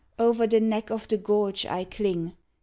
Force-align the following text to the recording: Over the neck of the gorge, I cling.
Over 0.17 0.47
the 0.47 0.59
neck 0.59 0.89
of 0.89 1.07
the 1.09 1.17
gorge, 1.17 1.63
I 1.67 1.83
cling. 1.83 2.35